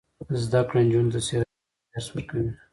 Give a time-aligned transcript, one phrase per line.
[0.43, 2.49] زده کړه نجونو ته د سیرت النبي درس ورکوي.